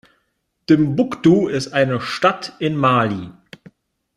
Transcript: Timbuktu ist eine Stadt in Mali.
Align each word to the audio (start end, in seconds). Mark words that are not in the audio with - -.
Timbuktu 0.65 1.47
ist 1.47 1.73
eine 1.73 2.01
Stadt 2.01 2.53
in 2.57 2.75
Mali. 2.75 3.29